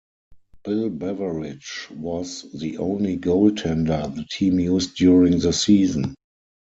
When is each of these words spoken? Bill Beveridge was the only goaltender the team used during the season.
Bill 0.63 0.89
Beveridge 0.89 1.87
was 1.91 2.51
the 2.55 2.79
only 2.79 3.17
goaltender 3.19 4.15
the 4.15 4.25
team 4.31 4.59
used 4.59 4.95
during 4.95 5.37
the 5.37 5.53
season. 5.53 6.15